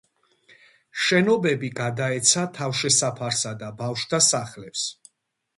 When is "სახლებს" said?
4.33-4.89